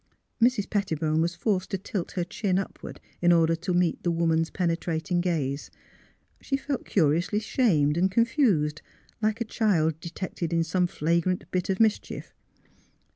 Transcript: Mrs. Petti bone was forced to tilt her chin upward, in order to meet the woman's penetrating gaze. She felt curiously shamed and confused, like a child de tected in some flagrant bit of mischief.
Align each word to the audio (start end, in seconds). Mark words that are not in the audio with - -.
Mrs. 0.41 0.67
Petti 0.67 0.97
bone 0.99 1.21
was 1.21 1.35
forced 1.35 1.69
to 1.69 1.77
tilt 1.77 2.13
her 2.13 2.23
chin 2.23 2.57
upward, 2.57 2.99
in 3.21 3.31
order 3.31 3.55
to 3.57 3.71
meet 3.71 4.01
the 4.01 4.09
woman's 4.09 4.49
penetrating 4.49 5.21
gaze. 5.21 5.69
She 6.41 6.57
felt 6.57 6.87
curiously 6.87 7.37
shamed 7.39 7.97
and 7.97 8.09
confused, 8.09 8.81
like 9.21 9.41
a 9.41 9.45
child 9.45 9.99
de 9.99 10.09
tected 10.09 10.53
in 10.53 10.63
some 10.63 10.87
flagrant 10.87 11.43
bit 11.51 11.69
of 11.69 11.79
mischief. 11.79 12.33